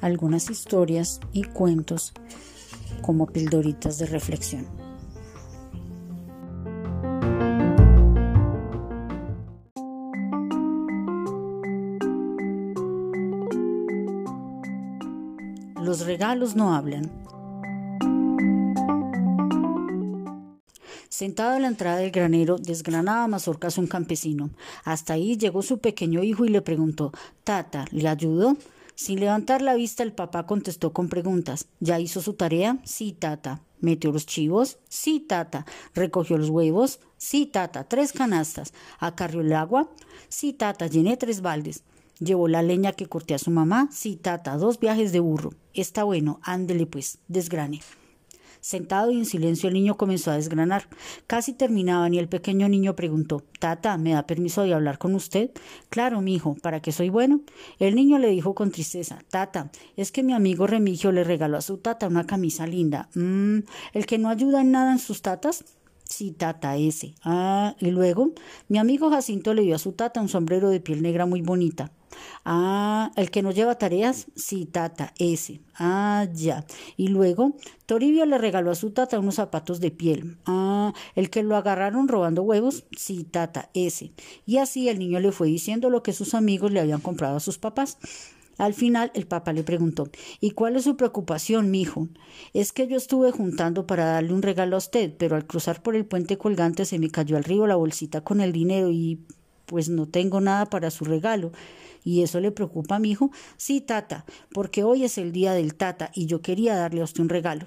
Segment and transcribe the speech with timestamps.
[0.00, 2.12] algunas historias y cuentos
[3.02, 4.66] como pildoritas de reflexión.
[15.82, 17.10] Los regalos no hablan.
[21.08, 24.50] Sentado a la entrada del granero, desgranaba mazorcas un campesino.
[24.84, 27.10] Hasta ahí llegó su pequeño hijo y le preguntó
[27.42, 28.56] Tata, ¿le ayudo?
[28.98, 31.68] Sin levantar la vista, el papá contestó con preguntas.
[31.78, 32.80] ¿Ya hizo su tarea?
[32.82, 33.62] Sí, tata.
[33.80, 34.78] ¿Metió los chivos?
[34.88, 35.66] Sí, tata.
[35.94, 36.98] ¿Recogió los huevos?
[37.16, 37.84] Sí, tata.
[37.84, 38.72] Tres canastas.
[38.98, 39.88] ¿Acarrió el agua?
[40.28, 40.88] Sí, tata.
[40.88, 41.84] Llené tres baldes.
[42.18, 43.88] ¿Llevó la leña que corté a su mamá?
[43.92, 44.56] Sí, tata.
[44.56, 45.52] Dos viajes de burro.
[45.74, 46.40] Está bueno.
[46.42, 47.20] Ándele pues.
[47.28, 47.82] Desgrane.
[48.68, 50.90] Sentado y en silencio el niño comenzó a desgranar.
[51.26, 55.52] Casi terminaban y el pequeño niño preguntó Tata, ¿me da permiso de hablar con usted?
[55.88, 57.40] Claro, mi hijo, ¿para qué soy bueno?
[57.78, 61.62] El niño le dijo con tristeza Tata, es que mi amigo Remigio le regaló a
[61.62, 63.08] su tata una camisa linda.
[63.14, 63.60] Mm,
[63.94, 65.64] ¿El que no ayuda en nada en sus tatas?
[66.08, 67.14] Sí, tata, ese.
[67.22, 68.32] Ah, y luego,
[68.68, 71.92] mi amigo Jacinto le dio a su tata un sombrero de piel negra muy bonita.
[72.46, 75.60] Ah, el que no lleva tareas, sí, tata, ese.
[75.74, 76.64] Ah, ya.
[76.96, 77.52] Y luego,
[77.84, 80.38] Toribio le regaló a su tata unos zapatos de piel.
[80.46, 84.12] Ah, el que lo agarraron robando huevos, sí, tata, ese.
[84.46, 87.40] Y así el niño le fue diciendo lo que sus amigos le habían comprado a
[87.40, 87.98] sus papás.
[88.58, 90.10] Al final el papá le preguntó
[90.40, 92.08] ¿Y cuál es su preocupación, mi hijo?
[92.52, 95.96] Es que yo estuve juntando para darle un regalo a usted, pero al cruzar por
[95.96, 99.20] el puente colgante se me cayó al río la bolsita con el dinero y
[99.66, 101.52] pues no tengo nada para su regalo.
[102.04, 103.30] ¿Y eso le preocupa a mi hijo?
[103.56, 107.20] Sí, tata, porque hoy es el día del tata y yo quería darle a usted
[107.22, 107.66] un regalo.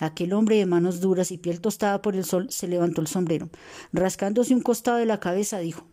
[0.00, 3.48] Aquel hombre de manos duras y piel tostada por el sol se levantó el sombrero.
[3.92, 5.86] Rascándose un costado de la cabeza, dijo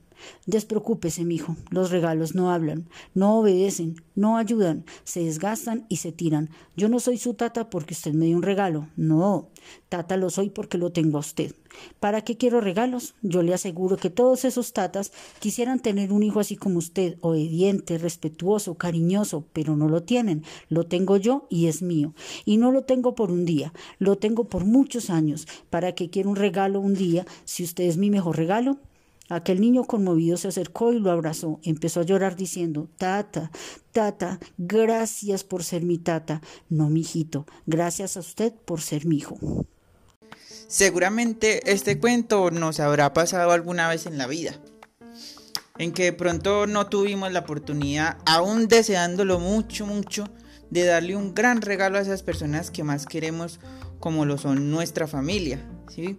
[0.46, 1.56] Despreocúpese, mijo.
[1.70, 6.50] Los regalos no hablan, no obedecen, no ayudan, se desgastan y se tiran.
[6.76, 8.88] Yo no soy su tata porque usted me dio un regalo.
[8.96, 9.50] No,
[9.90, 11.54] tata lo soy porque lo tengo a usted.
[12.00, 13.16] ¿Para qué quiero regalos?
[13.22, 17.98] Yo le aseguro que todos esos tatas quisieran tener un hijo así como usted, obediente,
[17.98, 20.44] respetuoso, cariñoso, pero no lo tienen.
[20.70, 22.14] Lo tengo yo y es mío.
[22.46, 25.48] Y no lo tengo por un día, lo tengo por muchos años.
[25.70, 28.78] ¿Para qué quiero un regalo un día si usted es mi mejor regalo?
[29.30, 31.60] Aquel niño conmovido se acercó y lo abrazó.
[31.64, 33.52] Empezó a llorar diciendo, Tata,
[33.92, 36.42] tata, gracias por ser mi tata.
[36.70, 39.38] No, mi hijito, gracias a usted por ser mi hijo.
[40.68, 44.60] Seguramente este cuento nos habrá pasado alguna vez en la vida,
[45.78, 50.26] en que de pronto no tuvimos la oportunidad, aún deseándolo mucho, mucho,
[50.70, 53.60] de darle un gran regalo a esas personas que más queremos,
[54.00, 56.18] como lo son nuestra familia, ¿sí?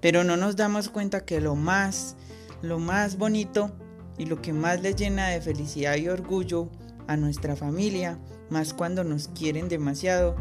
[0.00, 2.16] Pero no nos damos cuenta que lo más,
[2.62, 3.70] lo más bonito
[4.18, 6.68] y lo que más le llena de felicidad y orgullo
[7.06, 8.18] a nuestra familia,
[8.50, 10.36] más cuando nos quieren demasiado,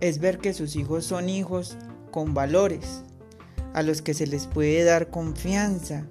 [0.00, 1.76] es ver que sus hijos son hijos
[2.10, 3.02] con valores,
[3.74, 6.04] a los que se les puede dar confianza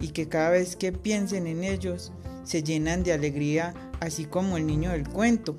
[0.00, 2.12] y que cada vez que piensen en ellos
[2.44, 5.56] se llenan de alegría, así como el niño del cuento,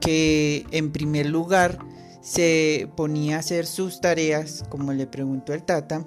[0.00, 1.78] que en primer lugar
[2.26, 6.04] se ponía a hacer sus tareas, como le preguntó el tata,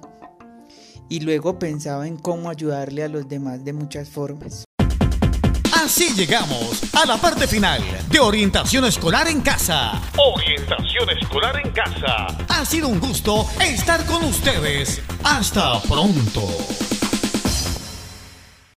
[1.07, 4.65] y luego pensaba en cómo ayudarle a los demás de muchas formas.
[5.73, 7.81] Así llegamos a la parte final
[8.11, 9.99] de Orientación Escolar en Casa.
[10.17, 12.27] Orientación Escolar en Casa.
[12.49, 15.01] Ha sido un gusto estar con ustedes.
[15.23, 16.43] Hasta pronto.